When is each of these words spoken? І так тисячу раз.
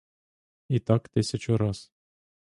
І 0.69 0.79
так 0.79 1.09
тисячу 1.09 1.57
раз. 1.57 1.91